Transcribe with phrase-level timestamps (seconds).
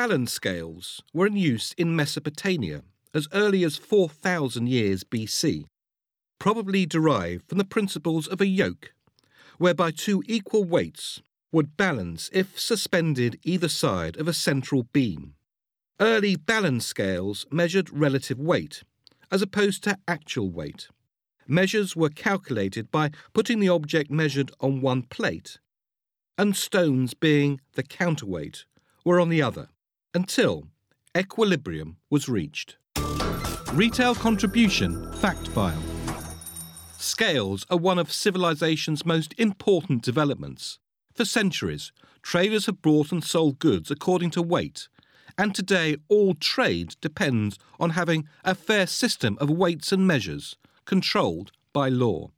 [0.00, 2.80] balance scales were in use in Mesopotamia
[3.12, 5.66] as early as 4,000 years BC,
[6.38, 8.94] probably derived from the principles of a yoke,
[9.58, 11.20] whereby two equal weights
[11.52, 15.34] would balance if suspended either side of a central beam.
[16.00, 18.82] Early balance scales measured relative weight,
[19.30, 20.88] as opposed to actual weight.
[21.46, 25.58] Measures were calculated by putting the object measured on one plate,
[26.38, 28.64] and stones being the counterweight
[29.04, 29.68] were on the other,
[30.14, 30.68] until
[31.16, 32.76] equilibrium was reached.
[33.72, 35.82] Retail contribution fact file.
[36.98, 40.78] Scales are one of civilization's most important developments.
[41.14, 41.92] For centuries,
[42.22, 44.88] traders have bought and sold goods according to weight,
[45.38, 51.52] and today all trade depends on having a fair system of weights and measures controlled
[51.72, 52.30] by law.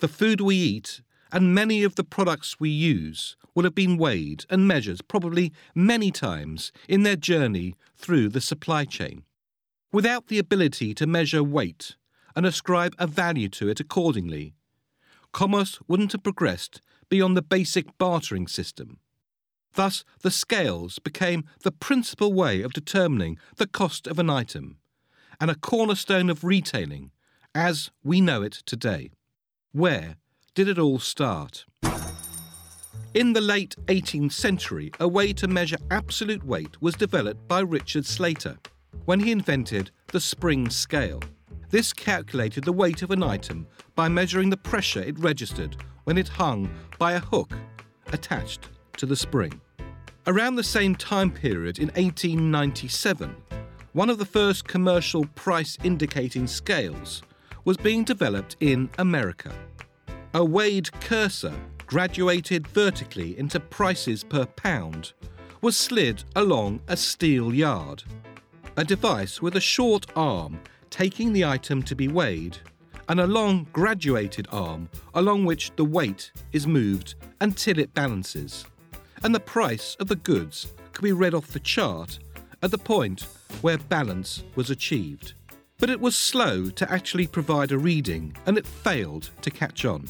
[0.00, 1.00] The food we eat
[1.32, 6.10] and many of the products we use will have been weighed and measured probably many
[6.10, 9.24] times in their journey through the supply chain.
[9.92, 11.96] Without the ability to measure weight
[12.34, 14.54] and ascribe a value to it accordingly,
[15.32, 18.98] commerce wouldn't have progressed beyond the basic bartering system.
[19.74, 24.78] Thus, the scales became the principal way of determining the cost of an item,
[25.40, 27.10] and a cornerstone of retailing
[27.54, 29.10] as we know it today.
[29.72, 30.16] Where
[30.54, 31.66] did it all start?
[33.14, 38.04] In the late 18th century, a way to measure absolute weight was developed by Richard
[38.04, 38.58] Salter
[39.04, 41.22] when he invented the spring scale.
[41.70, 46.26] This calculated the weight of an item by measuring the pressure it registered when it
[46.26, 47.52] hung by a hook
[48.12, 49.60] attached to the spring.
[50.26, 53.36] Around the same time period in 1897,
[53.92, 57.22] one of the first commercial price indicating scales
[57.64, 59.52] was being developed in America.
[60.34, 61.54] A weighed cursor,
[61.86, 65.12] graduated vertically into prices per pound,
[65.60, 68.02] was slid along a steel yard.
[68.76, 70.60] A device with a short arm
[70.90, 72.58] taking the item to be weighed,
[73.08, 78.64] and a long graduated arm along which the weight is moved until it balances,
[79.22, 82.18] and the price of the goods can be read off the chart
[82.62, 83.26] at the point
[83.60, 85.34] where balance was achieved.
[85.78, 90.08] But it was slow to actually provide a reading, and it failed to catch on.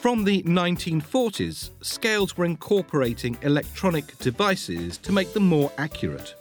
[0.00, 6.36] From the 1940s, scales were incorporating electronic devices to make them more accurate.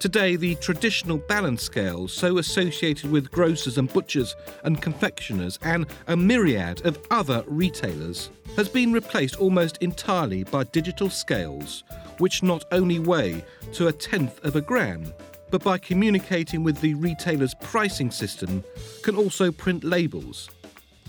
[0.00, 6.16] Today, the traditional balance scale, so associated with grocers and butchers and confectioners and a
[6.16, 11.84] myriad of other retailers, has been replaced almost entirely by digital scales,
[12.18, 15.06] which not only weigh to a tenth of a gram,
[15.52, 18.64] but by communicating with the retailer's pricing system,
[19.04, 20.50] can also print labels,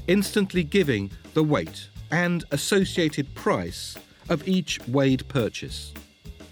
[0.06, 3.98] instantly giving the weight and associated price
[4.30, 5.94] of each weighed purchase.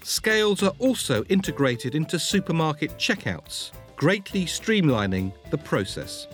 [0.02, 6.28] Scales are also integrated into supermarket checkouts, greatly streamlining the process.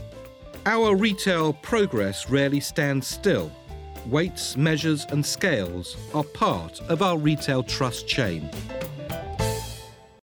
[0.66, 3.52] Our retail progress rarely stands still.
[4.06, 8.50] Weights, measures, and scales are part of our retail trust chain.